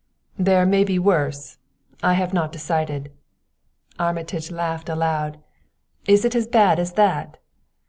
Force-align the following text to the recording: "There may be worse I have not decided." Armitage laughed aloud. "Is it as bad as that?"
"There 0.39 0.65
may 0.65 0.83
be 0.83 0.97
worse 0.97 1.59
I 2.01 2.13
have 2.13 2.33
not 2.33 2.51
decided." 2.51 3.11
Armitage 3.99 4.49
laughed 4.49 4.89
aloud. 4.89 5.37
"Is 6.07 6.25
it 6.25 6.33
as 6.33 6.47
bad 6.47 6.79
as 6.79 6.93
that?" 6.93 7.37